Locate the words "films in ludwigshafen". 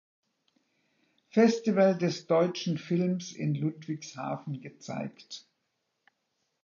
2.79-4.59